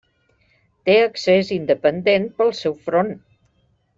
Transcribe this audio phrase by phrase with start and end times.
[0.89, 3.13] Té accés independent pel seu front.